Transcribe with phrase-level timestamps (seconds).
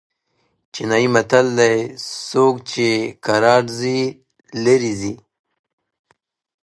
[0.73, 1.77] چینايي متل دئ:
[2.27, 2.87] څوک چي
[3.25, 3.99] کرار ځي؛
[4.63, 5.13] ليري ځي.